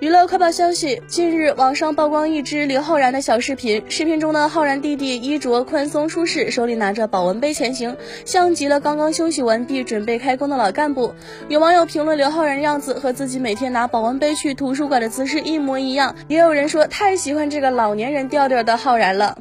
[0.00, 3.82] 娱乐快报消息：近日，网上曝光一支刘昊然的小视频。
[3.90, 11.12] 视频中的昊然弟弟衣着宽松舒适，手里拿着保温杯前行，像极了刚刚休息完毕、准备开工的老干部。
[11.48, 19.36] 有网友评论刘昊然样子和自己每天拿保温杯去图书馆的姿势一模一样，也有人说太喜欢这个老年人调调的昊然了。